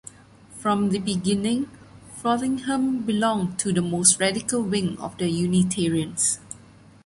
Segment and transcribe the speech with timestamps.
[0.57, 1.69] From the beginning,
[2.15, 6.39] Frothingham belonged to the most radical wing of the Unitarians.